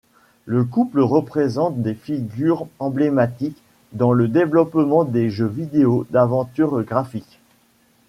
Le 0.47 0.63
couple 0.63 0.99
représente 1.01 1.79
des 1.79 1.93
figures 1.93 2.65
emblématiques 2.79 3.61
dans 3.93 4.13
le 4.13 4.27
développement 4.27 5.03
des 5.03 5.29
jeux 5.29 5.45
vidéo 5.45 6.07
d'aventure 6.09 6.81
graphique. 6.81 7.39